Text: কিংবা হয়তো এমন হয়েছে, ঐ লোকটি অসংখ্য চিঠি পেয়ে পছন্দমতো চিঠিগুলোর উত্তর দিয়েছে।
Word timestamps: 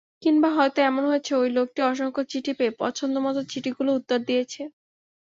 কিংবা 0.23 0.49
হয়তো 0.57 0.79
এমন 0.83 1.03
হয়েছে, 1.05 1.31
ঐ 1.35 1.53
লোকটি 1.57 1.79
অসংখ্য 1.83 2.21
চিঠি 2.31 2.51
পেয়ে 2.57 2.77
পছন্দমতো 2.81 3.41
চিঠিগুলোর 3.51 3.97
উত্তর 3.99 4.19
দিয়েছে। 4.27 4.61